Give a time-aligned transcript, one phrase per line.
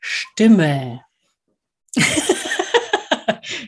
[0.00, 1.04] Stimme.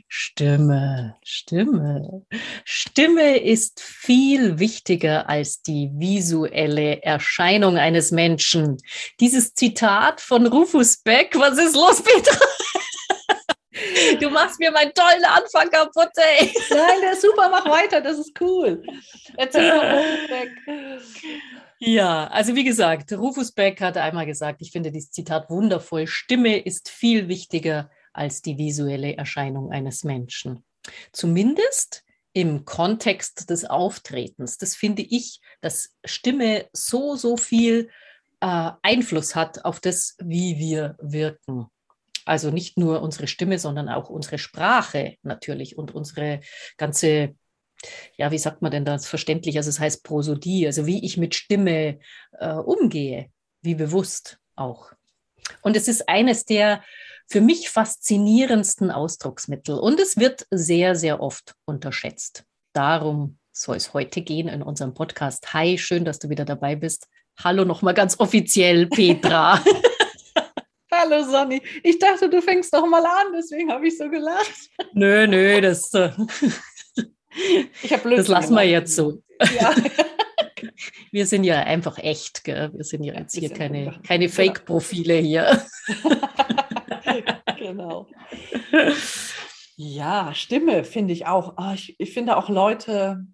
[0.09, 2.23] Stimme, Stimme.
[2.64, 8.79] Stimme ist viel wichtiger als die visuelle Erscheinung eines Menschen.
[9.21, 12.39] Dieses Zitat von Rufus Beck, was ist los, Petra?
[14.21, 16.53] Du machst mir meinen tollen Anfang kaputt, ey.
[16.71, 18.82] Nein, der ist super, mach weiter, das ist cool.
[19.37, 20.50] Erzähl mal Rufus Beck.
[21.85, 26.57] Ja, also wie gesagt, Rufus Beck hat einmal gesagt, ich finde dieses Zitat wundervoll, Stimme
[26.57, 30.64] ist viel wichtiger als die visuelle Erscheinung eines Menschen.
[31.11, 34.59] Zumindest im Kontext des Auftretens.
[34.59, 37.91] Das finde ich, dass Stimme so, so viel
[38.41, 41.67] äh, Einfluss hat auf das, wie wir wirken.
[42.25, 46.42] Also nicht nur unsere Stimme, sondern auch unsere Sprache natürlich und unsere
[46.77, 47.34] ganze
[48.17, 49.56] ja, wie sagt man denn das verständlich?
[49.56, 51.98] Also es heißt Prosodie, also wie ich mit Stimme
[52.39, 54.93] äh, umgehe, wie bewusst auch.
[55.62, 56.83] Und es ist eines der
[57.29, 62.45] für mich faszinierendsten Ausdrucksmittel und es wird sehr, sehr oft unterschätzt.
[62.73, 65.53] Darum soll es heute gehen in unserem Podcast.
[65.55, 67.09] Hi, schön, dass du wieder dabei bist.
[67.43, 69.62] Hallo nochmal ganz offiziell, Petra.
[70.93, 71.62] Hallo Sonny.
[71.83, 74.71] Ich dachte, du fängst doch mal an, deswegen habe ich so gelacht.
[74.93, 76.11] Nö, nö, das, äh,
[77.83, 79.22] ich habe Das lassen wir jetzt so.
[79.61, 79.75] Ja.
[81.11, 82.70] Wir sind ja einfach echt, gell?
[82.72, 84.34] wir sind ja jetzt hier keine, keine genau.
[84.34, 85.66] Fake-Profile hier.
[87.58, 88.06] genau.
[89.77, 91.55] Ja, Stimme finde ich auch.
[91.58, 93.27] Oh, ich, ich finde auch Leute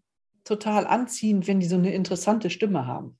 [0.44, 3.19] total anziehend, wenn die so eine interessante Stimme haben.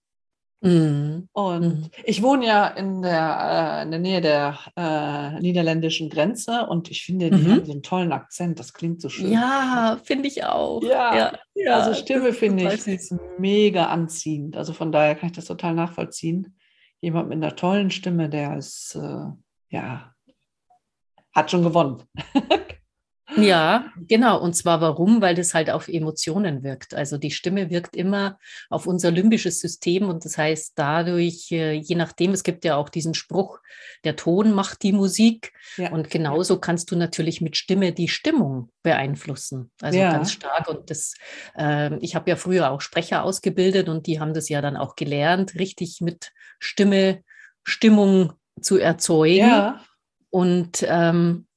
[0.61, 1.29] Mhm.
[1.33, 1.91] Und mhm.
[2.05, 7.05] ich wohne ja in der, äh, in der Nähe der äh, niederländischen Grenze und ich
[7.05, 7.53] finde, die mhm.
[7.53, 8.59] haben so einen tollen Akzent.
[8.59, 9.31] Das klingt so schön.
[9.31, 10.83] Ja, finde ich auch.
[10.83, 13.15] Ja, ja, ja also Stimme finde ich süß.
[13.39, 14.57] mega anziehend.
[14.57, 16.57] Also von daher kann ich das total nachvollziehen.
[17.01, 19.27] Jemand mit einer tollen Stimme, der ist, äh,
[19.71, 20.13] ja,
[21.33, 22.03] hat schon gewonnen.
[23.43, 24.41] Ja, genau.
[24.41, 25.21] Und zwar warum?
[25.21, 26.95] Weil das halt auf Emotionen wirkt.
[26.95, 28.39] Also die Stimme wirkt immer
[28.71, 32.89] auf unser limbisches System und das heißt dadurch, äh, je nachdem, es gibt ja auch
[32.89, 33.59] diesen Spruch,
[34.05, 35.53] der Ton macht die Musik.
[35.77, 35.91] Ja.
[35.91, 39.71] Und genauso kannst du natürlich mit Stimme die Stimmung beeinflussen.
[39.81, 40.13] Also ja.
[40.13, 40.69] ganz stark.
[40.69, 41.15] Und das,
[41.57, 44.97] äh, ich habe ja früher auch Sprecher ausgebildet und die haben das ja dann auch
[44.97, 47.23] gelernt, richtig mit Stimme,
[47.65, 49.49] Stimmung zu erzeugen.
[49.49, 49.81] Ja.
[50.31, 51.48] Und ähm,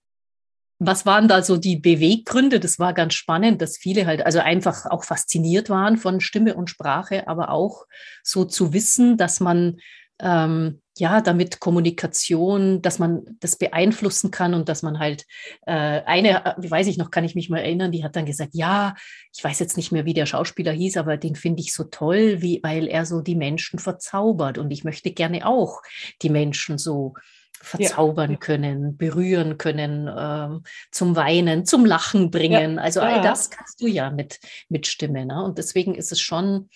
[0.83, 2.59] was waren da so die Beweggründe?
[2.59, 6.71] Das war ganz spannend, dass viele halt also einfach auch fasziniert waren von Stimme und
[6.71, 7.85] Sprache, aber auch
[8.23, 9.77] so zu wissen, dass man
[10.19, 15.25] ähm, ja damit Kommunikation, dass man das beeinflussen kann und dass man halt
[15.67, 18.55] äh, eine, äh, weiß ich noch, kann ich mich mal erinnern, die hat dann gesagt,
[18.55, 18.95] ja,
[19.35, 22.41] ich weiß jetzt nicht mehr, wie der Schauspieler hieß, aber den finde ich so toll,
[22.41, 25.83] wie, weil er so die Menschen verzaubert und ich möchte gerne auch
[26.23, 27.13] die Menschen so
[27.61, 28.37] verzaubern ja.
[28.37, 32.75] können, berühren können, ähm, zum Weinen, zum Lachen bringen.
[32.75, 32.81] Ja.
[32.81, 34.39] Also all das kannst du ja mit,
[34.69, 35.25] mit Stimme.
[35.25, 35.43] Ne?
[35.43, 36.69] Und deswegen ist es schon,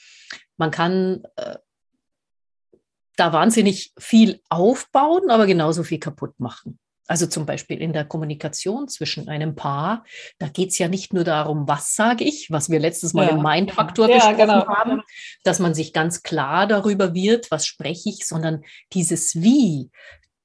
[0.58, 1.58] man kann äh,
[3.16, 6.80] da wahnsinnig viel aufbauen, aber genauso viel kaputt machen.
[7.08, 10.04] Also zum Beispiel in der Kommunikation zwischen einem Paar,
[10.40, 13.36] da geht es ja nicht nur darum, was sage ich, was wir letztes Mal ja,
[13.36, 14.68] im Mindfaktor ja, besprochen genau.
[14.68, 15.02] haben,
[15.44, 19.92] dass man sich ganz klar darüber wird, was spreche ich, sondern dieses Wie,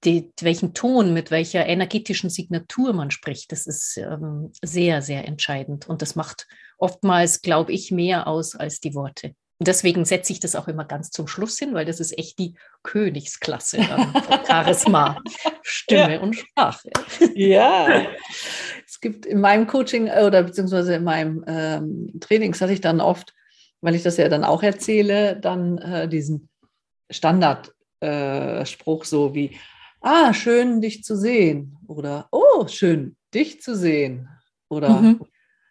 [0.05, 5.89] die, welchen Ton, mit welcher energetischen Signatur man spricht, das ist ähm, sehr, sehr entscheidend.
[5.89, 6.47] Und das macht
[6.79, 9.35] oftmals, glaube ich, mehr aus als die Worte.
[9.59, 12.39] Und deswegen setze ich das auch immer ganz zum Schluss hin, weil das ist echt
[12.39, 15.19] die Königsklasse von Charisma,
[15.61, 16.21] Stimme ja.
[16.21, 16.89] und Sprache.
[17.35, 18.07] Ja,
[18.87, 23.03] es gibt in meinem Coaching äh, oder beziehungsweise in meinem ähm, Trainings hatte ich dann
[23.03, 23.35] oft,
[23.83, 26.49] weil ich das ja dann auch erzähle, dann äh, diesen
[27.11, 29.59] Standardspruch äh, so wie,
[30.01, 34.29] ah, schön dich zu sehen oder oh, schön dich zu sehen
[34.69, 35.21] oder mhm.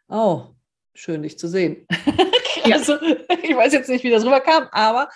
[0.07, 0.43] oh,
[0.93, 1.87] schön dich zu sehen.
[2.71, 2.95] also,
[3.43, 5.09] ich weiß jetzt nicht, wie das rüberkam, aber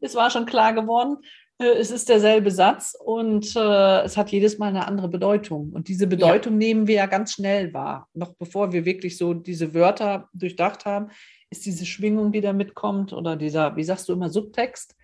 [0.00, 1.18] es war schon klar geworden,
[1.58, 5.72] äh, es ist derselbe Satz und äh, es hat jedes Mal eine andere Bedeutung.
[5.72, 6.58] Und diese Bedeutung ja.
[6.58, 8.08] nehmen wir ja ganz schnell wahr.
[8.14, 11.10] Noch bevor wir wirklich so diese Wörter durchdacht haben,
[11.50, 14.94] ist diese Schwingung, die da mitkommt oder dieser, wie sagst du immer, Subtext,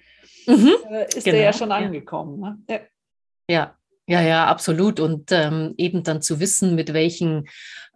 [0.47, 0.73] mhm.
[0.91, 1.37] äh, ist genau.
[1.37, 2.41] der ja genau, schon angekommen.
[2.41, 2.59] Ne?
[2.69, 2.81] Ja.
[3.49, 3.77] Ja,
[4.07, 5.01] ja, ja, absolut.
[5.01, 7.49] Und ähm, eben dann zu wissen, mit welchen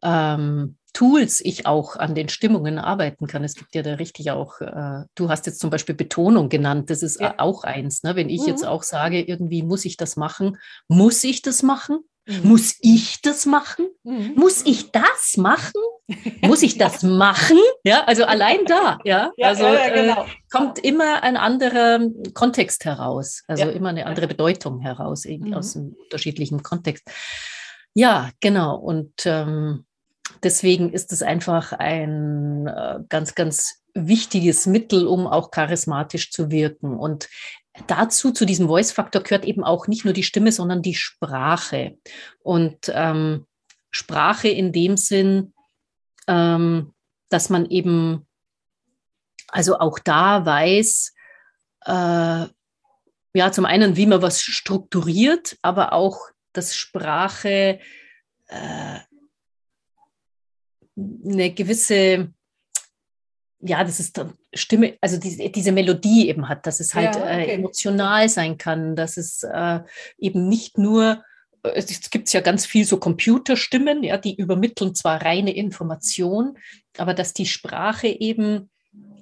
[0.03, 3.45] ähm, Tools ich auch an den Stimmungen arbeiten kann.
[3.45, 7.03] Es gibt ja da richtig auch, äh, du hast jetzt zum Beispiel Betonung genannt, das
[7.03, 7.35] ist ja.
[7.39, 8.03] auch eins.
[8.03, 8.17] Ne?
[8.17, 8.49] Wenn ich mhm.
[8.49, 10.57] jetzt auch sage, irgendwie muss ich das machen,
[10.89, 12.01] muss ich das machen?
[12.27, 12.41] Mhm.
[12.49, 13.87] Muss ich das machen?
[14.03, 14.33] Mhm.
[14.35, 15.81] Muss ich das machen?
[16.41, 17.59] Muss ich das machen?
[17.85, 19.31] Ja, also allein da, ja.
[19.37, 20.23] Ja, also ja, ja, genau.
[20.23, 22.01] äh, kommt immer ein anderer
[22.35, 23.71] Kontext heraus, also Ja.
[23.71, 25.57] immer eine andere Bedeutung heraus irgendwie Mhm.
[25.57, 27.05] aus einem unterschiedlichen Kontext.
[27.95, 28.77] Ja, genau.
[28.77, 29.85] Und ähm,
[30.43, 36.97] deswegen ist es einfach ein äh, ganz, ganz wichtiges Mittel, um auch charismatisch zu wirken.
[36.97, 37.29] Und
[37.87, 41.99] dazu, zu diesem Voice-Faktor, gehört eben auch nicht nur die Stimme, sondern die Sprache.
[42.41, 43.47] Und ähm,
[43.91, 45.53] Sprache in dem Sinn,
[46.29, 46.95] ähm,
[47.31, 48.27] dass man eben
[49.49, 51.15] also auch da weiß,
[51.87, 52.47] äh,
[53.35, 56.19] ja, zum einen, wie man was strukturiert, aber auch,
[56.53, 57.79] dass Sprache
[58.49, 58.99] äh,
[60.97, 62.33] eine gewisse,
[63.61, 64.21] ja, das ist
[64.55, 67.53] Stimme, also diese, diese Melodie eben hat, dass es halt Ja, äh, okay.
[67.53, 69.81] emotional sein kann, dass es äh,
[70.19, 71.17] eben nicht nur, äh,
[71.63, 76.59] es gibt ja ganz viel so Computerstimmen, ja, die übermitteln zwar reine Information,
[76.97, 78.71] aber dass die Sprache eben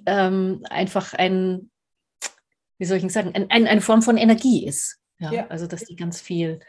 [0.05, 1.69] ähm, einfach ein,
[2.77, 4.99] wie soll ich sagen, ein, ein, eine Form von Energie ist.
[5.19, 5.31] Ja?
[5.31, 5.47] Ja.
[5.47, 6.59] Also dass die ganz viel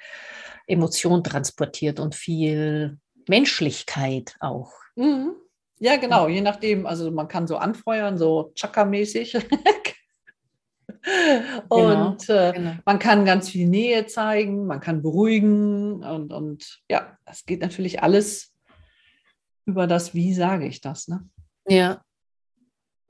[0.67, 2.99] Emotion transportiert und viel
[3.29, 4.73] Menschlichkeit auch.
[4.97, 5.35] Mhm.
[5.81, 8.53] Ja, genau, je nachdem, also man kann so anfeuern, so
[11.09, 11.69] Chaka-mäßig.
[11.69, 12.73] und äh, Genau.
[12.85, 18.03] man kann ganz viel Nähe zeigen, man kann beruhigen und, und ja, das geht natürlich
[18.03, 18.53] alles
[19.67, 21.29] über das, wie sage ich das, ne?
[21.69, 22.03] Ja.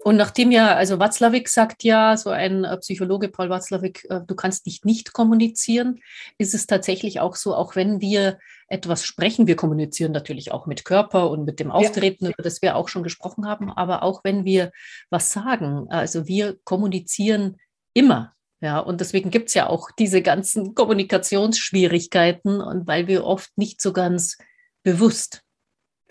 [0.05, 4.35] Und nachdem ja, also Watzlawick sagt ja, so ein äh, Psychologe, Paul Watzlawick, äh, du
[4.37, 6.01] kannst nicht nicht kommunizieren,
[6.39, 10.85] ist es tatsächlich auch so, auch wenn wir etwas sprechen, wir kommunizieren natürlich auch mit
[10.85, 14.45] Körper und mit dem Auftreten, über das wir auch schon gesprochen haben, aber auch wenn
[14.45, 14.71] wir
[15.11, 17.57] was sagen, also wir kommunizieren
[17.99, 18.35] immer.
[18.61, 23.81] Ja, und deswegen gibt es ja auch diese ganzen Kommunikationsschwierigkeiten und weil wir oft nicht
[23.81, 24.37] so ganz
[24.83, 25.43] bewusst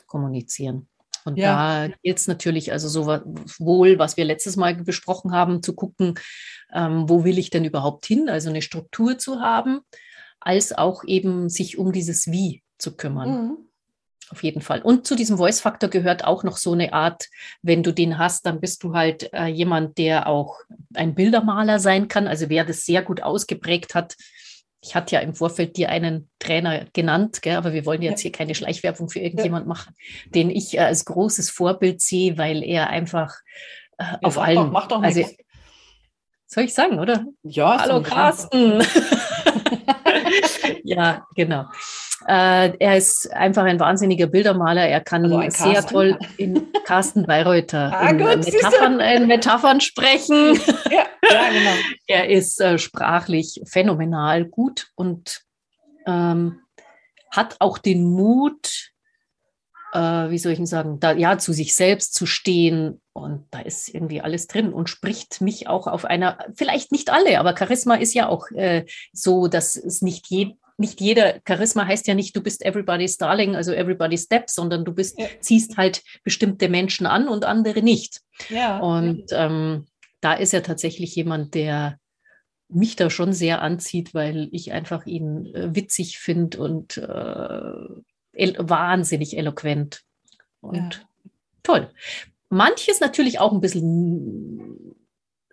[0.05, 0.87] kommunizieren.
[1.25, 1.87] Und Ja.
[1.87, 6.13] da gilt es natürlich also sowohl, was wir letztes Mal besprochen haben, zu gucken,
[6.73, 9.81] ähm, wo will ich denn überhaupt hin, also eine Struktur zu haben,
[10.39, 13.29] als auch eben sich um dieses Wie zu kümmern.
[13.29, 13.57] Mhm.
[14.29, 14.81] Auf jeden Fall.
[14.81, 17.27] Und zu diesem Voice-Faktor gehört auch noch so eine Art,
[17.62, 20.59] wenn du den hast, dann bist du halt äh, jemand, der auch
[20.95, 22.27] ein Bildermaler sein kann.
[22.27, 24.15] Also wer das sehr gut ausgeprägt hat.
[24.81, 28.31] Ich hatte ja im Vorfeld dir einen Trainer genannt, gell, aber wir wollen jetzt hier
[28.31, 29.95] keine Schleichwerbung für irgendjemand machen,
[30.35, 33.35] den ich äh, als großes Vorbild sehe, weil er einfach
[33.97, 34.56] äh, auf allen.
[34.57, 35.38] doch, mach doch also, nichts.
[36.47, 37.25] soll ich sagen, oder?
[37.44, 38.03] Ja, Hallo.
[38.03, 38.83] Carsten.
[40.83, 41.65] ja, genau.
[42.27, 44.87] Äh, er ist einfach ein wahnsinniger Bildermaler.
[44.87, 48.45] Er kann Also sehr toll in Carsten Bayreuther Ah, in, äh, gut.
[48.45, 50.59] Metaphern, in Metaphern sprechen.
[50.89, 51.71] Ja, ja, genau.
[52.07, 55.41] Er ist äh, sprachlich phänomenal gut und
[56.05, 56.61] ähm,
[57.31, 58.91] hat auch den Mut,
[59.93, 63.59] äh, wie soll ich denn sagen, da ja zu sich selbst zu stehen und da
[63.59, 67.95] ist irgendwie alles drin und spricht mich auch auf einer, vielleicht nicht alle, aber Charisma
[67.95, 72.35] ist ja auch äh, so, dass es nicht je, nicht jeder, Charisma heißt ja nicht,
[72.35, 75.25] du bist everybody's darling, also everybody's step, sondern du bist, Ja.
[75.39, 78.21] ziehst halt bestimmte Menschen an und andere nicht.
[78.49, 78.77] Ja.
[78.79, 79.87] Und ähm,
[80.21, 81.97] da ist er tatsächlich jemand, der
[82.69, 88.01] mich da schon sehr anzieht, weil ich einfach ihn äh, witzig finde und äh,
[88.57, 90.01] wahnsinnig eloquent
[90.61, 91.07] und
[91.63, 91.91] toll.
[92.49, 94.95] Manches natürlich auch ein bisschen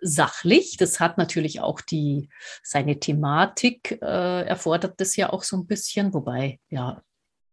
[0.01, 0.77] sachlich.
[0.77, 2.29] Das hat natürlich auch die,
[2.63, 7.01] seine Thematik äh, erfordert das ja auch so ein bisschen, wobei, ja,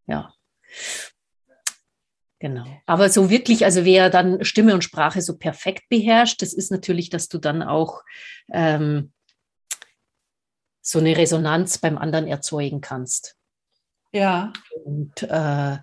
[0.07, 0.33] ja.
[2.39, 2.67] Genau.
[2.87, 7.09] Aber so wirklich, also wer dann Stimme und Sprache so perfekt beherrscht, das ist natürlich,
[7.09, 8.03] dass du dann auch
[8.53, 9.13] ähm,
[10.81, 13.37] so eine Resonanz beim anderen erzeugen kannst.
[14.13, 14.53] Ja.
[14.85, 15.79] Und äh,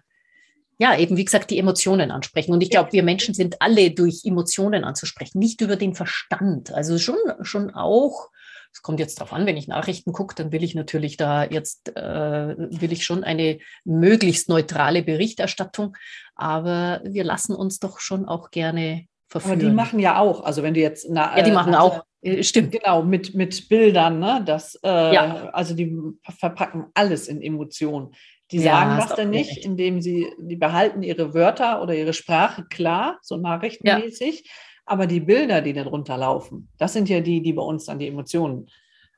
[0.81, 2.53] ja, eben wie gesagt, die Emotionen ansprechen.
[2.53, 6.71] Und ich glaube, wir Menschen sind alle durch Emotionen anzusprechen, nicht über den Verstand.
[6.71, 8.29] Also schon, schon auch,
[8.71, 11.97] es kommt jetzt darauf an, wenn ich Nachrichten gucke, dann will ich natürlich da jetzt,
[11.97, 15.97] äh, will ich schon eine möglichst neutrale Berichterstattung.
[16.35, 19.59] Aber wir lassen uns doch schon auch gerne Aber verführen.
[19.59, 22.03] die machen ja auch, also wenn du jetzt na, ja, die äh, machen also- auch.
[22.21, 22.71] Äh, Stimmt.
[22.73, 24.41] Genau, mit, mit Bildern, ne?
[24.45, 25.49] Das, äh, Ja.
[25.51, 25.95] Also die
[26.37, 28.11] verpacken alles in Emotionen.
[28.51, 29.65] Die Ja, sagen hast das dann nicht, recht.
[29.65, 34.49] indem sie, die behalten ihre Wörter oder ihre Sprache klar, so nachrichtenmäßig,
[34.85, 38.07] aber die Bilder, die darunter laufen, das sind ja die, die bei uns dann die
[38.07, 38.67] Emotionen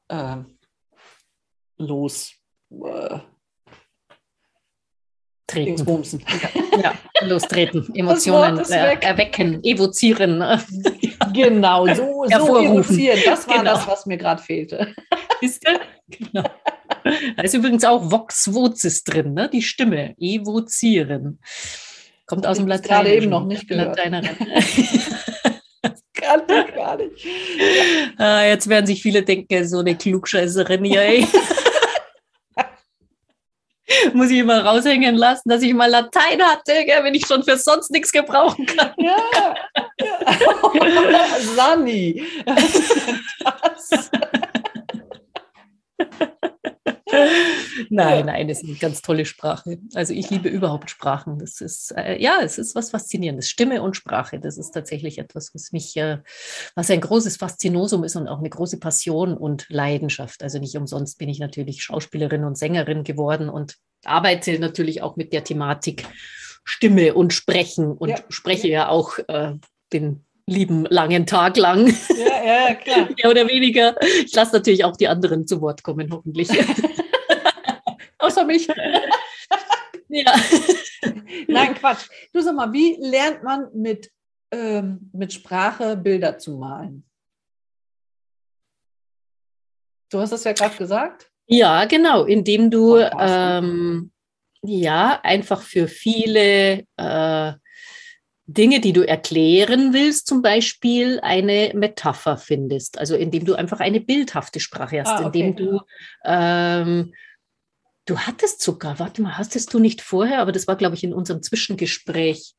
[0.10, 0.38] äh,
[1.78, 2.34] los
[2.72, 3.20] äh,
[5.52, 5.66] Treten.
[5.68, 6.24] Dingsbumsen.
[6.82, 6.94] Ja,
[7.28, 10.44] lostreten, Emotionen ist äh, erwecken, evozieren.
[11.34, 13.20] Genau, so, so evozieren.
[13.26, 13.72] Das war Genau.
[13.74, 14.94] das, was mir gerade fehlte.
[15.42, 15.80] Wisst ihr?
[16.10, 16.44] Genau.
[17.36, 19.50] Da ist übrigens auch Vox Vocis drin, ne?
[19.52, 21.40] die Stimme, evozieren.
[22.26, 23.04] Kommt aus dem Lateinischen.
[23.06, 23.98] gerade eben noch nicht gehört.
[23.98, 24.30] Lateinerin.
[26.14, 27.26] Kann ich gar nicht.
[28.18, 31.02] Ah, Jetzt werden sich viele denken, so eine Klugscheißerin hier.
[31.02, 31.28] Ey.
[34.14, 37.58] Muss ich mal raushängen lassen, dass ich mal Latein hatte, gell, wenn ich schon für
[37.58, 38.92] sonst nichts gebrauchen kann.
[38.98, 39.16] Ja.
[40.00, 40.18] ja.
[41.56, 42.24] Sani.
[42.46, 43.20] Was ist denn
[43.64, 44.10] das?
[47.94, 49.78] Nein, nein, das ist eine ganz tolle Sprache.
[49.94, 51.40] Also ich liebe überhaupt Sprachen.
[51.40, 53.50] Das ist, äh, ja, es ist was Faszinierendes.
[53.50, 56.20] Stimme und Sprache, das ist tatsächlich etwas, was mich, äh,
[56.74, 60.42] was ein großes Faszinosum ist und auch eine große Passion und Leidenschaft.
[60.42, 65.34] Also nicht umsonst bin ich natürlich Schauspielerin und Sängerin geworden und arbeite natürlich auch mit
[65.34, 66.06] der Thematik
[66.64, 68.18] Stimme und Sprechen und Ja.
[68.30, 69.56] spreche ja auch äh,
[69.92, 73.10] den lieben langen Tag lang, Ja, ja, klar.
[73.22, 73.96] mehr oder weniger.
[74.26, 76.50] Ich lasse natürlich auch die anderen zu Wort kommen, hoffentlich.
[78.42, 78.68] Außer mich.
[80.10, 80.34] ja.
[81.48, 82.08] Nein, Quatsch.
[82.34, 84.12] Du sag mal, wie lernt man mit,
[84.52, 87.04] ähm, mit Sprache Bilder zu malen?
[90.12, 91.30] Du hast es ja gerade gesagt.
[91.48, 93.64] Ja, genau, indem du Podcasten.
[93.66, 94.12] ähm,
[94.64, 97.54] ja einfach für viele äh,
[98.46, 102.98] Dinge, die du erklären willst, zum Beispiel eine Metapher findest.
[103.00, 105.40] Also indem du einfach eine bildhafte Sprache hast, Ah, okay.
[105.40, 105.82] indem du
[106.26, 107.14] ähm,
[108.06, 111.14] du hattest sogar, warte mal, hattest du nicht vorher, aber das war, glaube ich, in
[111.14, 112.54] unserem Zwischengespräch.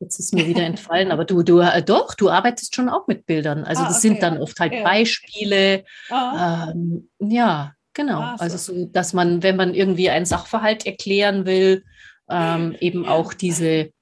[0.00, 3.26] Jetzt ist mir wieder entfallen, aber du, du, äh, doch, du arbeitest schon auch mit
[3.26, 3.64] Bildern.
[3.64, 4.08] Also Ah, das okay.
[4.08, 4.82] sind dann oft halt Ja.
[4.82, 8.20] Beispiele, Ah, ähm, ja, genau.
[8.20, 8.42] Ah, so.
[8.42, 11.84] Also so, dass man, wenn man irgendwie einen Sachverhalt erklären will,
[12.28, 13.92] ähm, eben auch diese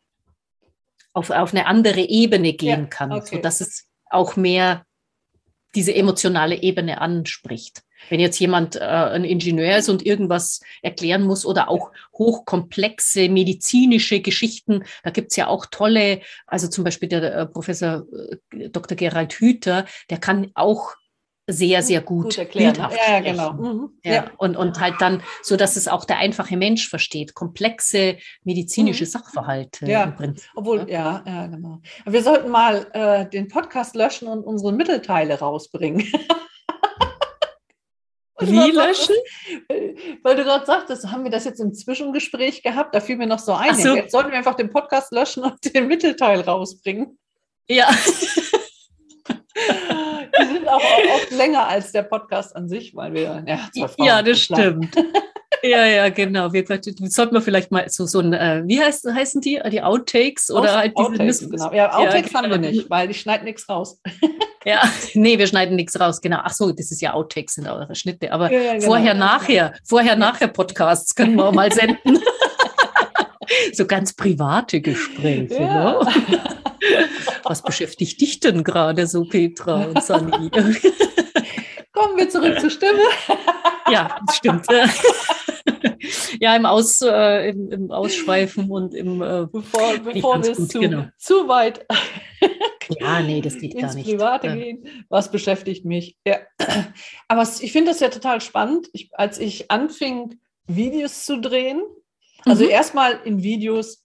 [1.12, 3.36] auf, auf eine andere Ebene gehen Ja, kann, okay.
[3.36, 4.86] sodass es auch mehr
[5.74, 7.82] diese emotionale Ebene anspricht.
[8.08, 14.20] Wenn jetzt jemand äh, ein Ingenieur ist und irgendwas erklären muss oder auch hochkomplexe medizinische
[14.20, 18.04] Geschichten, da gibt es ja auch tolle, also zum Beispiel der äh, Professor
[18.52, 18.96] äh, Dr.
[18.96, 20.94] Gerald Hüther, der kann auch
[21.46, 22.78] sehr, sehr gut, gut erklärt.
[22.78, 22.84] ne?
[22.88, 23.52] bildhaft Ja, ja, genau.
[23.54, 23.90] Mhm.
[24.04, 29.02] Ja, Und, und halt dann, so dass es auch der einfache Mensch versteht, komplexe medizinische
[29.04, 29.08] Mhm.
[29.08, 30.04] Sachverhalte Ja.
[30.04, 30.48] im Prinzip.
[30.54, 31.80] Obwohl, ja, ja, genau.
[32.06, 36.06] Wir sollten mal äh, den Podcast löschen und unsere Mittelteile rausbringen.
[38.40, 39.14] Wie löschen?
[40.22, 42.94] Weil du gerade sagtest, haben wir das jetzt im Zwischengespräch gehabt?
[42.94, 43.74] Da fiel mir noch so ein.
[43.74, 43.94] So.
[43.94, 47.18] Jetzt sollten wir einfach den Podcast löschen und den Mittelteil rausbringen.
[47.68, 47.88] Ja.
[50.40, 50.82] Die sind auch
[51.14, 53.44] oft länger als der Podcast an sich, weil wir.
[53.46, 54.94] Ja, zwei Frauen Ja, das stimmt.
[55.62, 56.52] Ja, ja, genau.
[56.52, 56.64] Wir
[57.10, 59.60] sollten wir vielleicht mal so, so ein, äh, wie heißt, heißen die?
[59.70, 61.72] Die Outtakes oder Aus- halt diese Outtakes, genau.
[61.72, 62.70] Ja, Outtakes haben wir genau.
[62.70, 64.00] nicht, weil ich schneide nichts raus.
[64.64, 64.82] Ja,
[65.14, 66.40] nee, wir schneiden nichts raus, genau.
[66.42, 68.32] Ach so, das ist ja Outtakes, sind eure Schnitte.
[68.32, 68.86] Aber Ja, ja, genau.
[68.86, 72.18] vorher, nachher, vorher, nachher Podcasts können wir auch mal senden.
[73.72, 75.54] so ganz private Gespräche.
[75.54, 76.00] Ja.
[76.02, 76.40] Ne?
[77.44, 80.50] Was beschäftigt dich denn gerade so, Petra und Sani?
[81.92, 83.02] Kommen wir zurück zur Stimme.
[83.90, 84.66] ja, das stimmt.
[86.40, 89.20] ja, im, Aus, äh, im, im Ausschweifen und im.
[89.20, 91.04] Äh, Bevor, bevor wir gut, zu, genau.
[91.18, 91.84] zu weit
[92.98, 94.06] ja, nee, das geht gar ins nicht.
[94.10, 94.54] Private Ja.
[94.54, 95.04] gehen.
[95.08, 96.16] Was beschäftigt mich?
[96.26, 96.38] Ja.
[97.28, 98.88] Aber ich finde das ja total spannend.
[98.92, 101.82] Ich, als ich anfing, Videos zu drehen,
[102.46, 102.70] also Mhm.
[102.70, 104.04] erstmal in Videos,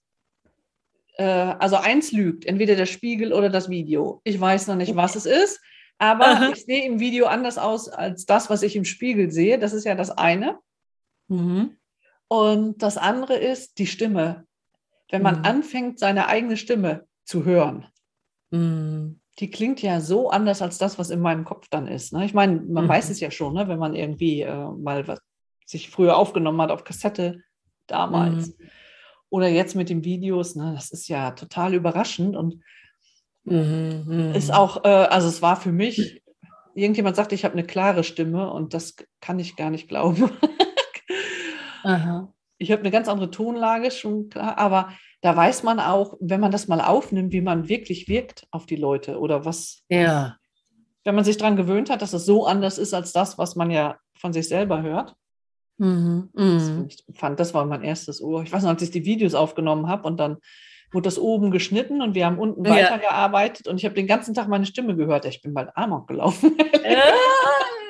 [1.16, 4.20] äh, also eins lügt, entweder der Spiegel oder das Video.
[4.24, 5.60] Ich weiß noch nicht, was es ist,
[5.98, 6.48] aber Aha.
[6.50, 9.58] ich sehe im Video anders aus als das, was ich im Spiegel sehe.
[9.58, 10.58] Das ist ja das eine.
[11.28, 11.76] Mhm.
[12.28, 14.46] Und das andere ist die Stimme.
[15.10, 15.44] Wenn man Mhm.
[15.44, 17.86] anfängt, seine eigene Stimme zu hören.
[18.52, 22.12] Die klingt ja so anders als das, was in meinem Kopf dann ist.
[22.12, 22.24] Ne?
[22.24, 22.88] Ich meine, man Mhm.
[22.88, 23.68] weiß es ja schon, ne?
[23.68, 25.20] wenn man irgendwie äh, mal was
[25.66, 27.42] sich früher aufgenommen hat auf Kassette
[27.86, 28.48] damals.
[28.48, 28.54] Mhm.
[29.28, 30.72] Oder jetzt mit den Videos, ne?
[30.74, 32.62] das ist ja total überraschend und
[33.48, 34.04] Mhm.
[34.06, 34.34] Mhm.
[34.34, 36.20] ist auch, äh, also es war für mich,
[36.74, 40.30] irgendjemand sagte, ich habe eine klare Stimme und das kann ich gar nicht glauben.
[42.58, 44.90] Ich habe eine ganz andere Tonlage schon klar, aber
[45.26, 48.76] da weiß man auch, wenn man das mal aufnimmt, wie man wirklich wirkt auf die
[48.76, 50.36] Leute oder was, Ja.
[51.04, 53.72] wenn man sich daran gewöhnt hat, dass es so anders ist als das, was man
[53.72, 55.14] ja von sich selber hört.
[55.78, 56.30] Mhm.
[56.32, 56.86] Das Mhm.
[56.88, 58.42] ich fand, das war mein erstes Ohr.
[58.44, 60.36] Ich weiß noch, als ich die Videos aufgenommen habe und dann
[60.92, 62.70] wurde das oben geschnitten und wir haben unten Ja.
[62.70, 65.24] weitergearbeitet und ich habe den ganzen Tag meine Stimme gehört.
[65.24, 66.56] Ich bin bald Amok gelaufen.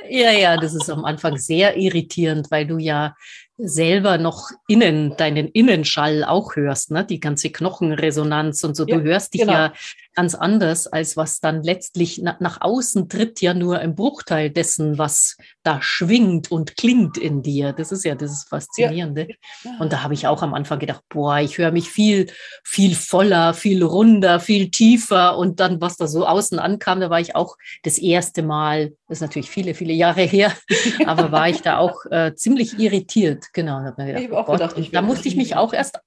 [0.09, 3.15] Ja, ja, ja, das ist am Anfang sehr irritierend, weil du ja
[3.59, 7.05] selber noch innen, deinen Innenschall auch hörst, ne?
[7.05, 8.87] die ganze Knochenresonanz und so.
[8.87, 9.53] Ja, du hörst dich genau.
[9.53, 9.73] ja
[10.15, 14.99] ganz anders, als was dann letztlich na, nach außen tritt, ja nur ein Bruchteil dessen,
[14.99, 17.73] was da schwingt und klingt in dir.
[17.73, 19.29] Das ist ja das Faszinierende.
[19.63, 19.73] Ja.
[19.79, 22.29] Und da habe ich auch am Anfang gedacht, boah, ich höre mich viel,
[22.65, 25.37] viel voller, viel runder, viel tiefer.
[25.37, 29.19] Und dann, was da so außen ankam, da war ich auch das erste Mal, das
[29.19, 30.53] ist natürlich viele, viele Jahre her,
[31.07, 33.83] aber war ich da auch äh, ziemlich irritiert genau.
[33.83, 36.01] Da, gedacht, ich oh auch gedacht, ich da musste ich mich auch erst,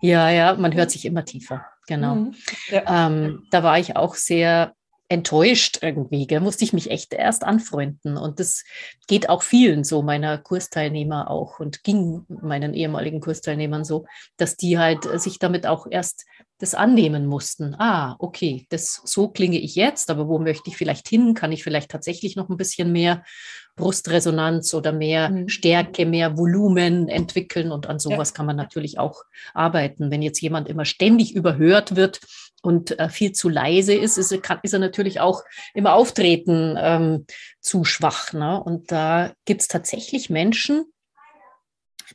[0.00, 2.14] ja, ja, man hört sich immer tiefer, genau.
[2.16, 2.34] Mhm.
[2.70, 3.06] Ja.
[3.06, 4.74] Ähm, da war ich auch sehr
[5.08, 6.40] enttäuscht irgendwie, gell?
[6.40, 8.16] musste ich mich echt erst anfreunden.
[8.16, 8.64] Und das
[9.06, 14.06] geht auch vielen so, meiner Kursteilnehmer auch und ging meinen ehemaligen Kursteilnehmern so,
[14.36, 16.24] dass die halt sich damit auch erst
[16.58, 17.74] das annehmen mussten.
[17.78, 21.34] Ah, okay, das so klinge ich jetzt, aber wo möchte ich vielleicht hin?
[21.34, 23.24] Kann ich vielleicht tatsächlich noch ein bisschen mehr
[23.76, 25.48] Brustresonanz oder mehr mhm.
[25.48, 27.72] Stärke, mehr Volumen entwickeln?
[27.72, 28.36] Und an sowas ja.
[28.36, 30.10] kann man natürlich auch arbeiten.
[30.10, 32.20] Wenn jetzt jemand immer ständig überhört wird
[32.64, 35.42] und äh, viel zu leise ist, ist, kann, ist er natürlich auch
[35.74, 37.26] im Auftreten ähm,
[37.60, 38.32] zu schwach.
[38.32, 38.62] Ne?
[38.62, 40.86] Und da gibt es tatsächlich Menschen,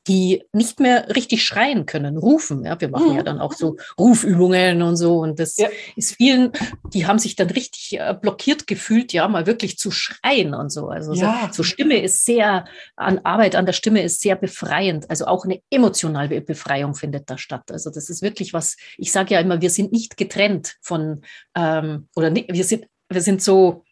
[0.08, 2.66] die nicht mehr richtig schreien können, rufen.
[2.66, 3.18] Ja, wir machen mhm.
[3.18, 5.20] ja dann auch so Rufübungen und so.
[5.20, 5.70] Und das ja.
[5.96, 6.52] ist vielen,
[6.94, 10.88] die haben sich dann richtig äh, blockiert gefühlt, ja, mal wirklich zu schreien und so.
[10.88, 11.48] Also ja.
[11.48, 12.66] so, so, Stimme ist sehr,
[12.96, 15.10] an Arbeit an der Stimme ist sehr befreiend.
[15.10, 17.72] Also auch eine emotionale Befreiung findet da statt.
[17.72, 21.22] Also das ist wirklich was, ich sage ja immer, wir sind nicht getrennt von,
[21.56, 23.84] ähm, oder nicht, wir sind, wir sind so,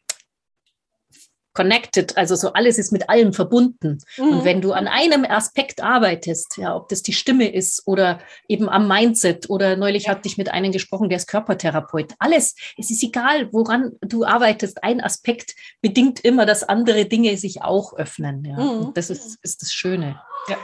[1.58, 3.98] connected, also so alles ist mit allem verbunden.
[4.18, 4.28] Mhm.
[4.28, 8.70] Und wenn du an einem Aspekt arbeitest, ja, ob das die Stimme ist oder eben
[8.70, 12.14] am Mindset oder neulich hatte ich mit einem gesprochen, der ist Körpertherapeut.
[12.20, 14.84] Alles, es ist egal, woran du arbeitest.
[14.84, 18.46] Ein Aspekt bedingt immer, dass andere Dinge sich auch öffnen.
[18.46, 18.58] Ja.
[18.58, 18.86] Mhm.
[18.86, 20.22] Und das ist, ist das Schöne.
[20.50, 20.58] Ja.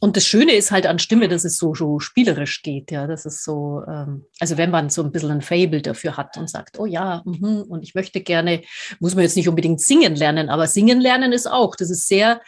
[0.00, 3.06] Und das Schöne ist halt an Stimme, dass es so, so spielerisch geht, ja.
[3.06, 6.48] Das ist so, ähm, also wenn man so ein bisschen ein Fable dafür hat und
[6.48, 8.62] sagt, oh ja, mh, und ich möchte gerne,
[9.00, 12.40] muss man jetzt nicht unbedingt singen lernen, aber singen lernen ist auch, das ist sehr,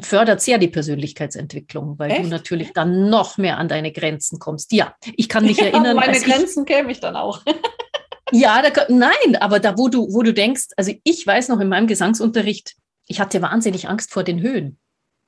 [0.00, 2.24] fördert sehr die Persönlichkeitsentwicklung, weil Echt?
[2.24, 4.72] du natürlich dann noch mehr an deine Grenzen kommst.
[4.72, 5.96] Ja, ich kann mich ja, erinnern.
[5.96, 7.42] Meine Grenzen käme ich dann auch.
[8.32, 11.68] ja, da, nein, aber da, wo du, wo du denkst, also ich weiß noch in
[11.68, 12.76] meinem Gesangsunterricht,
[13.06, 14.78] ich hatte wahnsinnig Angst vor den Höhen.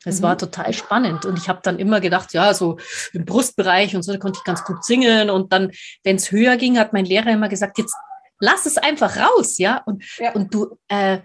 [0.09, 0.25] Es mhm.
[0.25, 2.79] war total spannend und ich habe dann immer gedacht, ja, so
[3.13, 5.71] im Brustbereich und so, da konnte ich ganz gut singen und dann,
[6.05, 7.95] wenn es höher ging, hat mein Lehrer immer gesagt, jetzt
[8.41, 10.33] lass es einfach raus, ja, und, ja.
[10.33, 11.19] und du, äh,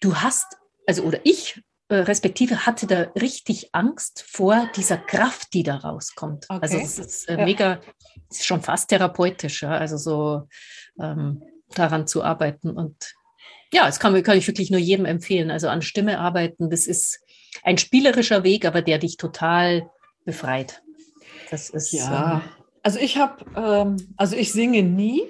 [0.00, 0.46] du hast,
[0.86, 6.46] also oder ich äh, respektive hatte da richtig Angst vor dieser Kraft, die da rauskommt.
[6.48, 6.58] Okay.
[6.62, 7.44] Also es ist äh, ja.
[7.44, 7.80] mega,
[8.30, 10.48] es ist schon fast therapeutisch, ja, also so
[11.00, 11.42] ähm,
[11.74, 13.14] daran zu arbeiten und
[13.72, 15.50] ja, das kann, kann ich wirklich nur jedem empfehlen.
[15.50, 17.20] Also an Stimme arbeiten, das ist
[17.62, 19.90] ein spielerischer Weg, aber der dich total
[20.24, 20.82] befreit.
[21.50, 22.42] Das ist ja.
[22.44, 25.22] Ähm, also ich habe, ähm, also ich singe nie.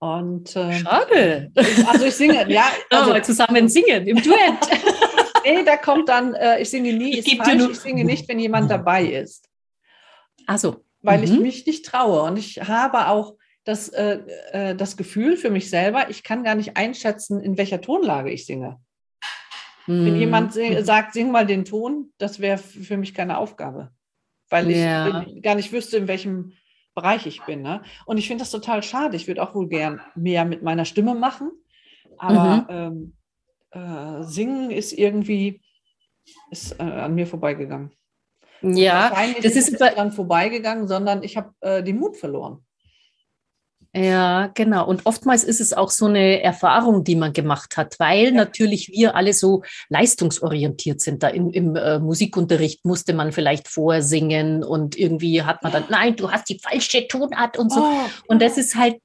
[0.00, 1.52] Und ähm, schade.
[1.86, 2.64] Also ich singe, ja.
[2.90, 4.82] Also mal zusammen singen im Duett.
[5.44, 8.70] nee, da kommt dann, äh, ich singe nie, ich, falsch, ich singe nicht, wenn jemand
[8.70, 9.48] dabei ist.
[10.46, 11.24] Also, weil mhm.
[11.24, 14.20] ich mich nicht traue und ich habe auch das, äh,
[14.52, 18.46] äh, das Gefühl für mich selber, ich kann gar nicht einschätzen, in welcher Tonlage ich
[18.46, 18.80] singe.
[19.88, 20.20] Wenn mhm.
[20.20, 23.90] jemand sing, sagt, sing mal den Ton, das wäre für mich keine Aufgabe,
[24.50, 25.24] weil ich ja.
[25.42, 26.52] gar nicht wüsste, in welchem
[26.94, 27.62] Bereich ich bin.
[27.62, 27.82] Ne?
[28.04, 29.16] Und ich finde das total schade.
[29.16, 31.50] Ich würde auch wohl gern mehr mit meiner Stimme machen,
[32.18, 33.14] aber mhm.
[33.72, 35.62] ähm, äh, singen ist irgendwie
[36.50, 37.90] ist, äh, an mir vorbeigegangen.
[38.60, 39.10] Ja,
[39.42, 42.64] das ist nicht dran vorbeigegangen, sondern ich habe äh, den Mut verloren.
[43.94, 44.86] Ja, genau.
[44.86, 48.30] Und oftmals ist es auch so eine Erfahrung, die man gemacht hat, weil ja.
[48.32, 51.22] natürlich wir alle so leistungsorientiert sind.
[51.22, 56.16] Da im, im äh, Musikunterricht musste man vielleicht vorsingen und irgendwie hat man dann, nein,
[56.16, 57.80] du hast die falsche Tonart und so.
[57.80, 58.10] Oh.
[58.26, 58.96] Und das ist halt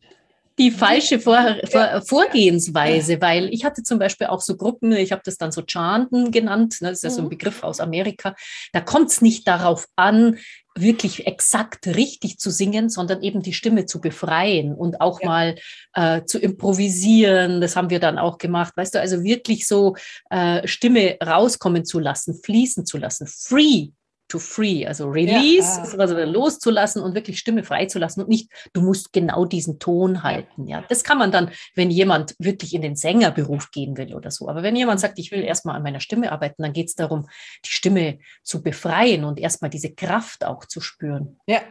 [0.60, 5.22] die falsche Vor Vor Vorgehensweise, weil ich hatte zum Beispiel auch so Gruppen, ich habe
[5.26, 7.30] das dann so Chanten genannt, ne, das ist ja so ein mhm.
[7.30, 8.36] Begriff aus Amerika,
[8.72, 10.38] da kommt es nicht darauf an,
[10.76, 15.28] wirklich exakt richtig zu singen, sondern eben die Stimme zu befreien und auch ja.
[15.28, 15.56] mal
[15.94, 17.62] äh, zu improvisieren.
[17.62, 18.74] Das haben wir dann auch gemacht.
[18.76, 19.96] Weißt du, also wirklich so
[20.30, 23.90] äh, Stimme rauskommen zu lassen, fließen zu lassen, free
[24.34, 26.00] to free, also release, ja, ah.
[26.00, 30.66] also loszulassen und wirklich Stimme freizulassen und nicht, du musst genau diesen Ton halten.
[30.66, 34.50] Ja, das kann man dann, wenn jemand wirklich in den Sängerberuf gehen will oder so.
[34.50, 37.28] Aber wenn jemand sagt, ich will erstmal an meiner Stimme arbeiten, dann geht es darum,
[37.64, 41.38] die Stimme zu befreien und erstmal diese Kraft auch zu spüren.
[41.46, 41.62] Ja,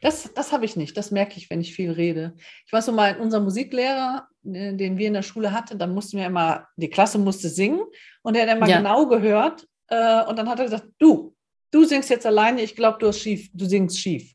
[0.00, 0.96] das, das habe ich nicht.
[0.96, 2.34] Das merke ich, wenn ich viel rede.
[2.64, 6.18] Ich weiß so mal, unser Musiklehrer, äh, den wir in der Schule hatten, dann mussten
[6.18, 7.80] wir immer, die Klasse musste singen
[8.22, 8.76] und er hat immer ja.
[8.76, 9.66] genau gehört.
[9.88, 11.34] Äh, und dann hat er gesagt, du,
[11.74, 14.32] du singst jetzt alleine, ich glaube, du, schief, du singst schief.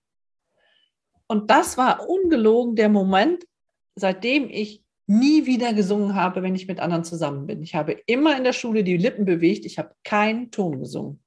[1.28, 3.45] Und das war ungelogen der Moment,
[3.95, 7.63] seitdem ich nie wieder gesungen habe, wenn ich mit anderen zusammen bin.
[7.63, 11.23] Ich habe immer in der Schule die Lippen bewegt, ich habe keinen Ton gesungen.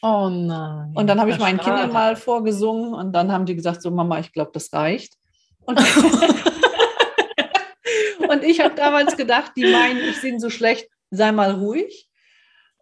[0.00, 0.92] Oh nein.
[0.94, 1.70] Und dann habe ich meinen schade.
[1.70, 5.18] Kindern mal vorgesungen und dann haben die gesagt, so Mama, ich glaube, das reicht.
[5.60, 5.78] Und,
[8.28, 12.08] und ich habe damals gedacht, die meinen, ich singe so schlecht, sei mal ruhig.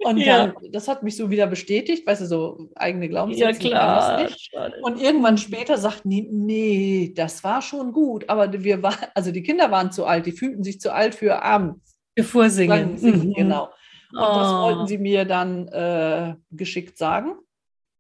[0.03, 0.47] Und ja.
[0.47, 3.69] dann, das hat mich so wieder bestätigt, weißt du, so eigene Glaubenssätze.
[3.69, 4.73] Ja, klar.
[4.83, 9.43] Und irgendwann später sagten die, nee, das war schon gut, aber wir waren, also die
[9.43, 11.99] Kinder waren zu alt, die fühlten sich zu alt für abends.
[12.17, 12.97] Für Vorsingen.
[12.97, 13.35] Singen, mhm.
[13.35, 13.65] Genau.
[14.13, 14.35] Und oh.
[14.35, 17.35] das wollten sie mir dann äh, geschickt sagen.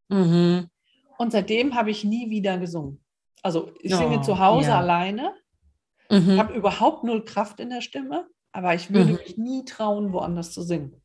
[0.08, 0.68] Mhm.
[1.18, 3.00] Und seitdem habe ich nie wieder gesungen.
[3.42, 4.78] Also ich singe oh, zu Hause ja.
[4.78, 5.34] alleine,
[6.10, 6.38] mhm.
[6.38, 9.18] habe überhaupt null Kraft in der Stimme, aber ich würde mhm.
[9.18, 10.99] mich nie trauen, woanders zu singen.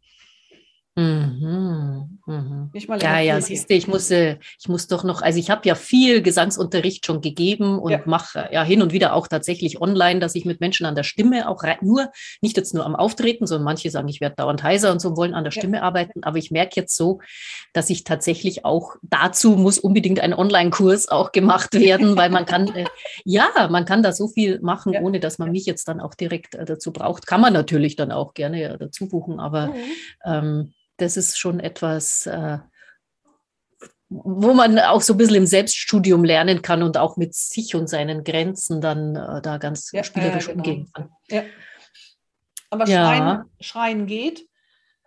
[0.97, 2.69] Mhm, mhm.
[2.73, 5.67] Nicht mal ja, ja, siehst du, ich muss, ich muss doch noch, also ich habe
[5.67, 8.01] ja viel Gesangsunterricht schon gegeben und ja.
[8.05, 11.49] mache ja hin und wieder auch tatsächlich online, dass ich mit Menschen an der Stimme
[11.49, 15.01] auch nur, nicht jetzt nur am Auftreten, sondern manche sagen, ich werde dauernd heiser und
[15.01, 15.60] so wollen an der ja.
[15.60, 16.23] Stimme arbeiten.
[16.23, 17.19] Aber ich merke jetzt so,
[17.73, 22.73] dass ich tatsächlich auch dazu muss unbedingt ein Online-Kurs auch gemacht werden, weil man kann,
[22.73, 22.86] äh,
[23.25, 25.01] ja, man kann da so viel machen, ja.
[25.01, 27.27] ohne dass man mich jetzt dann auch direkt äh, dazu braucht.
[27.27, 29.73] Kann man natürlich dann auch gerne dazu buchen, aber mhm.
[30.25, 32.60] ähm, das ist schon etwas, äh,
[34.10, 37.89] wo man auch so ein bisschen im Selbststudium lernen kann und auch mit sich und
[37.89, 40.63] seinen Grenzen dann äh, da ganz ja, spielerisch ja, genau.
[40.63, 41.10] umgehen kann.
[41.29, 41.43] Ja.
[42.69, 44.47] Aber Schreien, Schreien geht.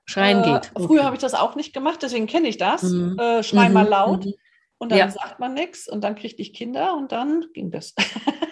[0.04, 0.70] Schreien äh, geht.
[0.74, 0.86] Okay.
[0.86, 2.82] Früher habe ich das auch nicht gemacht, deswegen kenne ich das.
[2.82, 3.18] Mhm.
[3.18, 3.74] Äh, schrei mhm.
[3.74, 4.24] mal laut.
[4.24, 4.34] Mhm.
[4.78, 7.94] Und dann sagt man nichts und dann kriegte ich Kinder und dann ging das.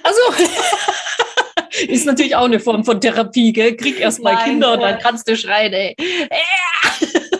[0.02, 0.20] Also
[1.88, 3.76] ist natürlich auch eine Form von Therapie, gell?
[3.76, 5.96] Krieg erst mal Kinder und dann kannst du schreien, ey.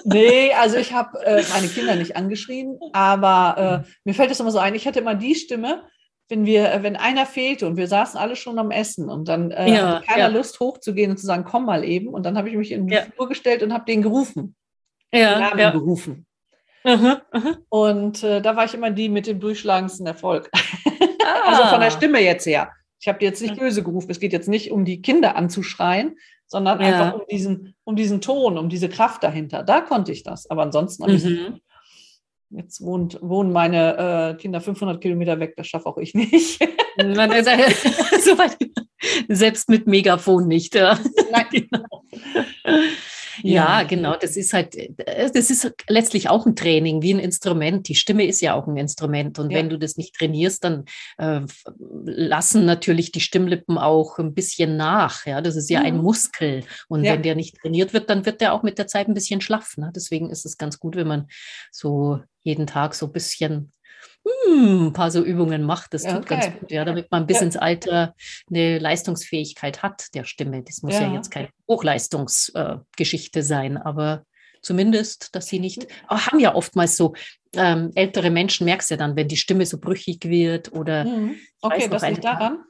[0.09, 4.53] Nee, also ich habe äh, meine Kinder nicht angeschrien, aber äh, mir fällt es immer
[4.53, 5.83] so ein, ich hatte immer die Stimme,
[6.29, 9.51] wenn wir, äh, wenn einer fehlte und wir saßen alle schon am Essen und dann
[9.51, 10.27] äh, ja, keiner ja.
[10.29, 12.09] Lust hochzugehen und zu sagen, komm mal eben.
[12.09, 13.03] Und dann habe ich mich in die ja.
[13.03, 14.55] Flur gestellt und habe den gerufen.
[15.12, 15.71] Ja, Namen ja.
[15.71, 16.27] gerufen.
[16.85, 17.57] Aha, aha.
[17.69, 20.51] Und äh, da war ich immer die mit dem durchschlagendsten Erfolg.
[21.29, 21.51] Ah.
[21.51, 22.71] also von der Stimme jetzt her.
[23.01, 24.11] Ich habe jetzt nicht böse gerufen.
[24.11, 26.87] Es geht jetzt nicht um die Kinder anzuschreien, sondern ja.
[26.87, 29.62] einfach um diesen, um diesen Ton, um diese Kraft dahinter.
[29.62, 30.48] Da konnte ich das.
[30.50, 31.16] Aber ansonsten mhm.
[31.16, 31.62] ich
[32.50, 36.61] jetzt wohnt, wohnen meine äh, Kinder 500 Kilometer weg, das schaffe auch ich nicht.
[39.28, 40.74] Selbst mit Megafon nicht.
[40.74, 40.98] Ja.
[41.30, 41.46] Nein.
[41.50, 42.04] Genau.
[43.42, 44.16] Ja, genau.
[44.20, 47.88] Das ist halt, äh, das ist letztlich auch ein Training, wie ein Instrument.
[47.88, 49.38] Die Stimme ist ja auch ein Instrument.
[49.38, 49.59] Und ja.
[49.59, 50.85] wenn du das nicht trainierst, dann
[51.18, 51.40] äh,
[52.05, 55.27] lassen natürlich die Stimmlippen auch ein bisschen nach.
[55.27, 55.87] Ja, das ist ja mhm.
[55.87, 56.64] ein Muskel.
[56.88, 57.14] Und ja.
[57.14, 59.77] wenn der nicht trainiert wird, dann wird der auch mit der Zeit ein bisschen schlaff.
[59.77, 59.92] Ne?
[59.94, 61.27] Deswegen ist es ganz gut, wenn man
[61.70, 63.72] so jeden Tag so ein bisschen
[64.26, 65.94] hm, ein paar so Übungen macht.
[65.94, 66.26] Das tut okay.
[66.28, 67.44] ganz gut, ja, damit man bis ja.
[67.44, 68.14] ins Alter
[68.50, 70.62] eine Leistungsfähigkeit hat der Stimme.
[70.62, 74.24] Das muss ja, ja jetzt keine Hochleistungsgeschichte äh, sein, aber
[74.62, 77.14] zumindest, dass sie nicht, oh, haben ja oftmals so
[77.54, 81.04] ähm, ältere Menschen, merkst du ja dann, wenn die Stimme so brüchig wird oder.
[81.04, 81.36] Mhm.
[81.60, 82.64] Okay, das liegt daran?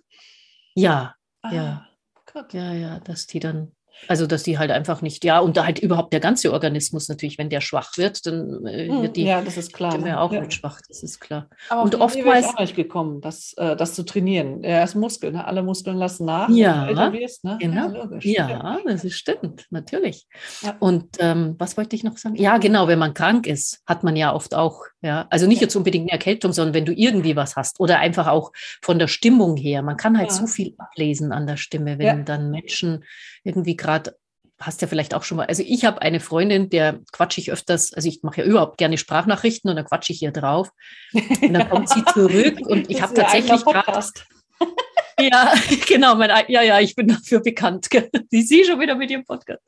[0.75, 1.89] Ja, ah, ja.
[2.31, 2.53] Gut.
[2.53, 3.73] Ja, ja, dass die dann
[4.09, 7.39] also, dass die halt einfach nicht, ja, und da halt überhaupt der ganze Organismus natürlich,
[7.39, 10.21] wenn der schwach wird, dann äh, hm, wird die ja, das ist klar, ne?
[10.21, 10.41] auch ja.
[10.41, 11.49] mit schwach, das ist klar.
[11.69, 14.63] Aber und oftmals auch nicht gekommen, das, äh, das zu trainieren.
[14.63, 15.45] Er ist Muskel, ne?
[15.45, 16.49] alle Muskeln lassen nach.
[16.49, 17.59] Ja, wirst, ne?
[17.61, 17.93] genau.
[18.21, 20.27] Ja, ja, das ist stimmt, natürlich.
[20.63, 20.77] Ja.
[20.79, 22.37] Und ähm, was wollte ich noch sagen?
[22.37, 25.77] Ja, genau, wenn man krank ist, hat man ja oft auch, ja, also nicht jetzt
[25.77, 29.57] unbedingt eine Erkältung, sondern wenn du irgendwie was hast oder einfach auch von der Stimmung
[29.57, 29.83] her.
[29.83, 33.05] Man kann halt so viel ablesen an der Stimme, wenn dann Menschen
[33.47, 34.17] irgendwie gerade,
[34.59, 37.93] hast ja vielleicht auch schon mal, also ich habe eine Freundin, der quatsche ich öfters,
[37.93, 40.71] also ich mache ja überhaupt gerne Sprachnachrichten und dann quatsche ich hier drauf.
[41.13, 44.03] Und dann kommt sie zurück und ich habe tatsächlich gerade.
[45.19, 45.55] Ja,
[45.89, 47.89] genau, mein, ja, ja, ich bin dafür bekannt.
[48.31, 49.63] Die sie schon wieder mit ihrem Podcast.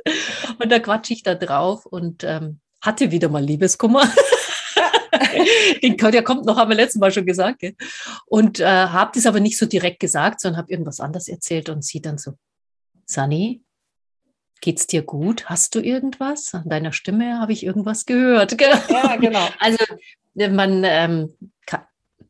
[0.62, 4.07] Und da quatsche ich da drauf und ähm, hatte wieder mal Liebeskummer.
[5.83, 7.61] der kommt noch, haben wir letztes Mal schon gesagt.
[7.61, 7.75] Gell?
[8.27, 11.83] Und äh, habe das aber nicht so direkt gesagt, sondern habe irgendwas anderes erzählt und
[11.83, 12.33] sie dann so,
[13.07, 13.62] Sunny,
[14.61, 15.47] Geht's dir gut?
[15.47, 16.55] Hast du irgendwas?
[16.55, 18.61] An deiner Stimme habe ich irgendwas gehört.
[18.61, 19.47] Ja, genau.
[19.61, 19.79] Also
[20.35, 21.35] man ähm,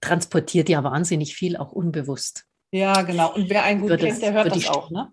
[0.01, 2.47] transportiert ja wahnsinnig viel auch unbewusst.
[2.71, 3.35] Ja, genau.
[3.35, 5.11] Und wer einen gut kennt, das, der hört das auch, ne?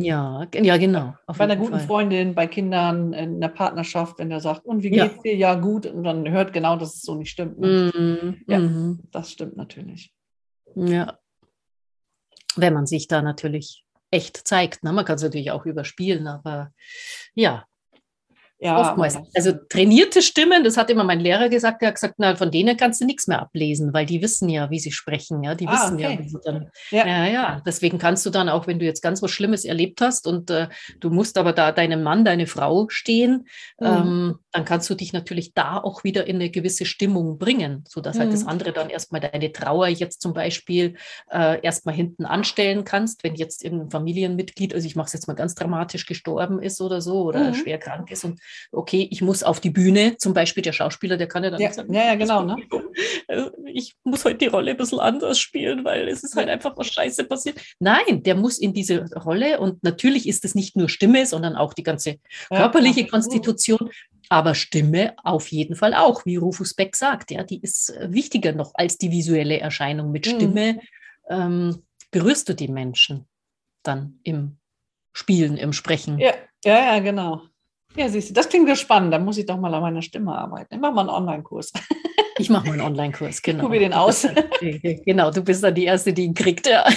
[0.00, 1.14] Ja, ja, genau.
[1.26, 1.80] bei einer guten Fall.
[1.80, 5.22] Freundin, bei Kindern, in der Partnerschaft, wenn der sagt, und wie geht's ja.
[5.22, 5.36] dir?
[5.36, 5.86] Ja, gut.
[5.86, 7.58] Und dann hört genau, dass es so nicht stimmt.
[7.58, 7.90] Ne?
[7.92, 9.00] Mm, ja, mm.
[9.10, 10.12] das stimmt natürlich.
[10.76, 11.18] Ja.
[12.54, 14.82] Wenn man sich da natürlich echt zeigt.
[14.82, 14.92] Ne?
[14.92, 16.72] Man kann es natürlich auch überspielen, aber
[17.34, 17.64] ja.
[18.60, 19.16] Ja, Oftmals.
[19.36, 22.76] Also trainierte Stimmen, das hat immer mein Lehrer gesagt, der hat gesagt, na, von denen
[22.76, 25.72] kannst du nichts mehr ablesen, weil die wissen ja, wie sie sprechen, ja, die ah,
[25.72, 26.14] wissen okay.
[26.14, 27.06] ja, wie sie dann, ja.
[27.06, 27.26] ja.
[27.26, 30.50] ja, deswegen kannst du dann auch, wenn du jetzt ganz was Schlimmes erlebt hast und
[30.50, 30.66] äh,
[30.98, 33.46] du musst aber da deinem Mann, deine Frau stehen,
[33.78, 33.86] mhm.
[33.86, 38.16] ähm, dann kannst du dich natürlich da auch wieder in eine gewisse Stimmung bringen, sodass
[38.16, 38.20] mhm.
[38.22, 38.48] halt das mhm.
[38.48, 40.96] andere dann erstmal deine Trauer jetzt zum Beispiel
[41.30, 45.34] äh, erstmal hinten anstellen kannst, wenn jetzt ein Familienmitglied, also ich mache es jetzt mal
[45.34, 47.54] ganz dramatisch, gestorben ist oder so oder mhm.
[47.54, 48.40] schwer krank ist und
[48.72, 51.72] okay, ich muss auf die Bühne, zum Beispiel der Schauspieler, der kann ja dann ja,
[51.72, 52.56] sagen, ja, ja, genau, ne?
[53.28, 56.76] Also ich muss heute die Rolle ein bisschen anders spielen, weil es ist halt einfach
[56.76, 57.60] was Scheiße passiert.
[57.78, 61.74] Nein, der muss in diese Rolle und natürlich ist es nicht nur Stimme, sondern auch
[61.74, 62.16] die ganze
[62.48, 63.90] körperliche ja, Konstitution.
[64.30, 68.52] Aber Stimme auf jeden Fall auch, wie Rufus Beck sagt, ja, die ist äh, wichtiger
[68.52, 70.12] noch als die visuelle Erscheinung.
[70.12, 70.30] Mit mhm.
[70.30, 70.80] Stimme mhm.
[71.30, 73.26] ähm, berührst du die Menschen
[73.82, 74.58] dann im
[75.12, 76.18] Spielen, im Sprechen.
[76.18, 76.34] Ja,
[76.64, 77.42] ja, ja, genau.
[77.96, 79.12] Ja, siehst du, das klingt ja spannend.
[79.12, 80.74] Da muss ich doch mal an meiner Stimme arbeiten.
[80.74, 81.72] Ich mache mal einen Online-Kurs.
[82.40, 83.64] Ich mache mal einen Online-Kurs, genau.
[83.64, 84.24] Probier den aus.
[85.04, 86.86] genau, du bist dann die Erste, die ihn kriegt, ja.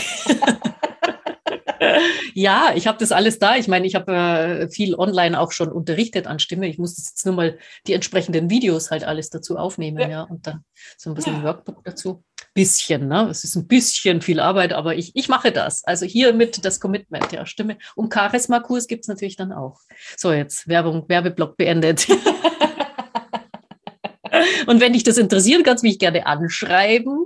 [2.36, 3.56] ja, ich habe das alles da.
[3.56, 6.68] Ich meine, ich habe äh, viel online auch schon unterrichtet an Stimme.
[6.68, 10.46] Ich muss jetzt nur mal die entsprechenden Videos halt alles dazu aufnehmen, ja, ja und
[10.46, 10.64] dann
[10.98, 11.44] so ein bisschen ja.
[11.44, 13.28] Workbook dazu bisschen, ne?
[13.30, 15.84] Es ist ein bisschen viel Arbeit, aber ich, ich mache das.
[15.84, 17.78] Also hiermit das Commitment, ja, Stimme.
[17.96, 19.80] Und Charisma-Kurs gibt es natürlich dann auch.
[20.18, 22.08] So, jetzt Werbung, Werbeblock beendet.
[24.68, 27.26] Und wenn dich das interessiert, kannst du mich gerne anschreiben.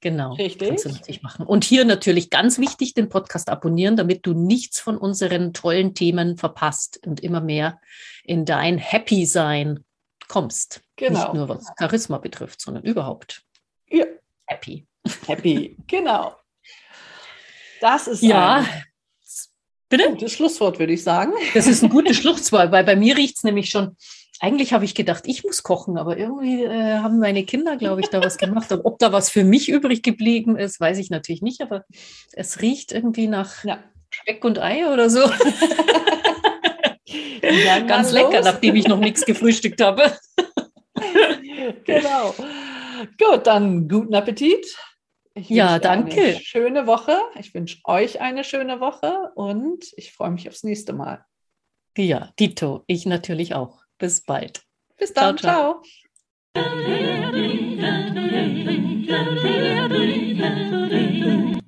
[0.00, 0.34] Genau.
[0.34, 0.68] Richtig.
[0.68, 1.46] Kannst du natürlich machen.
[1.46, 6.36] Und hier natürlich ganz wichtig, den Podcast abonnieren, damit du nichts von unseren tollen Themen
[6.36, 7.80] verpasst und immer mehr
[8.24, 9.84] in dein Happy Sein
[10.28, 10.82] kommst.
[10.96, 11.18] Genau.
[11.18, 13.42] Nicht nur was Charisma betrifft, sondern überhaupt.
[13.88, 14.04] Ja,
[14.48, 14.86] happy.
[15.26, 16.34] Happy, genau.
[17.80, 18.56] Das ist ja.
[18.56, 18.66] ein
[19.88, 20.10] Bitte?
[20.10, 21.32] gutes Schlusswort, würde ich sagen.
[21.54, 23.96] Das ist ein gutes Schlusswort, weil bei mir riecht es nämlich schon.
[24.40, 28.08] Eigentlich habe ich gedacht, ich muss kochen, aber irgendwie äh, haben meine Kinder, glaube ich,
[28.08, 28.70] da was gemacht.
[28.70, 31.84] Und ob da was für mich übrig geblieben ist, weiß ich natürlich nicht, aber
[32.32, 33.82] es riecht irgendwie nach ja.
[34.10, 35.28] Speck und Ei oder so.
[37.88, 40.12] Ganz lecker, nachdem ich noch nichts gefrühstückt habe.
[41.84, 42.34] genau.
[43.18, 44.76] Gut, dann guten Appetit.
[45.34, 46.38] Ich ja, danke.
[46.42, 47.16] schöne Woche.
[47.38, 51.24] Ich wünsche euch eine schöne Woche und ich freue mich aufs nächste Mal.
[51.96, 53.82] Ja, Dito, ich natürlich auch.
[53.98, 54.62] Bis bald.
[54.96, 55.82] Bis dann, ciao.
[56.54, 56.62] ciao.
[61.52, 61.62] ciao.